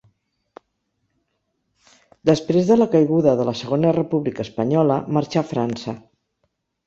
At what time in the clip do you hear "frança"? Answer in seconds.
5.53-5.97